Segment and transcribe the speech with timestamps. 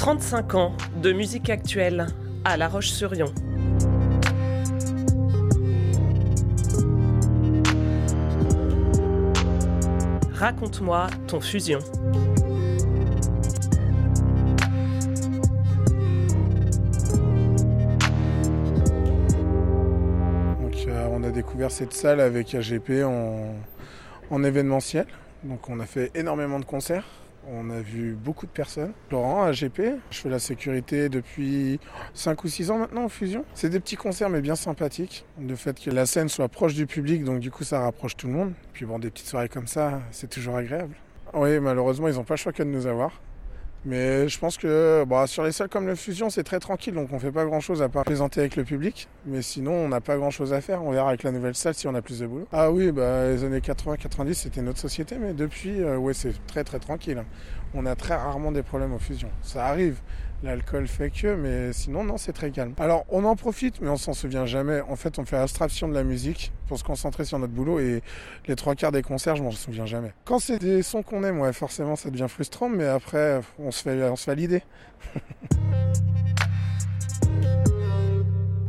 [0.00, 0.72] 35 ans
[1.02, 2.06] de musique actuelle
[2.46, 3.34] à La Roche-sur-Yon.
[10.32, 11.80] Raconte-moi ton fusion.
[20.88, 23.54] Euh, on a découvert cette salle avec AGP en,
[24.30, 25.04] en événementiel.
[25.44, 27.04] Donc on a fait énormément de concerts.
[27.48, 28.92] On a vu beaucoup de personnes.
[29.10, 31.80] Laurent, AGP, je fais la sécurité depuis
[32.14, 33.44] 5 ou 6 ans maintenant en fusion.
[33.54, 35.24] C'est des petits concerts mais bien sympathiques.
[35.40, 38.26] Le fait que la scène soit proche du public, donc du coup ça rapproche tout
[38.26, 38.52] le monde.
[38.72, 40.94] Puis bon, des petites soirées comme ça, c'est toujours agréable.
[41.32, 43.20] Oui, malheureusement, ils n'ont pas le choix que de nous avoir.
[43.86, 47.08] Mais je pense que bah, sur les salles comme le Fusion, c'est très tranquille, donc
[47.12, 49.08] on fait pas grand chose à part présenter avec le public.
[49.24, 50.84] Mais sinon, on n'a pas grand chose à faire.
[50.84, 52.46] On verra avec la nouvelle salle si on a plus de boulot.
[52.52, 56.62] Ah oui, bah, les années 80-90, c'était notre société, mais depuis, euh, ouais, c'est très
[56.62, 57.24] très tranquille.
[57.72, 59.30] On a très rarement des problèmes au Fusion.
[59.42, 60.00] Ça arrive,
[60.42, 62.72] L'alcool fait que, mais sinon, non, c'est très calme.
[62.78, 64.80] Alors, on en profite, mais on s'en souvient jamais.
[64.80, 68.02] En fait, on fait abstraction de la musique pour se concentrer sur notre boulot et
[68.46, 70.14] les trois quarts des concerts, je m'en souviens jamais.
[70.24, 73.82] Quand c'est des sons qu'on aime, ouais, forcément, ça devient frustrant, mais après, on se
[73.82, 74.62] fait, on se l'idée.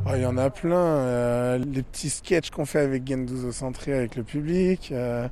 [0.04, 0.76] Ah, il y en a plein.
[0.76, 4.90] Euh, les petits sketchs qu'on fait avec Genduzo Centré avec le public.
[4.92, 5.30] Euh,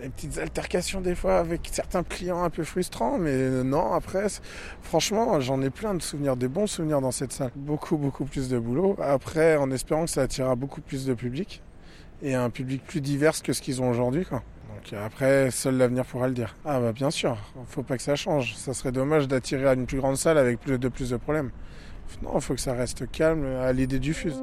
[0.00, 4.26] des petites altercations des fois avec certains clients un peu frustrants, mais non, après,
[4.82, 7.50] franchement, j'en ai plein de souvenirs, des bons souvenirs dans cette salle.
[7.54, 8.96] Beaucoup, beaucoup plus de boulot.
[9.00, 11.62] Après, en espérant que ça attirera beaucoup plus de public
[12.22, 14.42] et un public plus divers que ce qu'ils ont aujourd'hui, quoi.
[14.74, 16.56] Donc après, seul l'avenir pourra le dire.
[16.64, 17.36] Ah bah bien sûr,
[17.68, 18.54] faut pas que ça change.
[18.56, 21.50] Ça serait dommage d'attirer à une plus grande salle avec plus de plus de problèmes.
[22.22, 24.42] Non, faut que ça reste calme à l'idée du fuse.